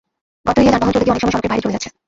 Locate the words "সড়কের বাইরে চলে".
1.33-1.75